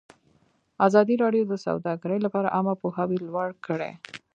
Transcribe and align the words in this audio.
ازادي 0.87 1.15
راډیو 1.23 1.43
د 1.47 1.53
سوداګري 1.65 2.19
لپاره 2.25 2.53
عامه 2.55 2.73
پوهاوي 2.81 3.17
لوړ 3.27 3.47
کړی. 3.65 3.91